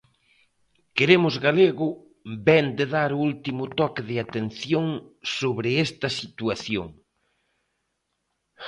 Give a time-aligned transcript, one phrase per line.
[0.97, 1.87] Queremos Galego
[2.47, 4.85] vén de dar o último toque de atención
[5.37, 6.87] sobre esta situación.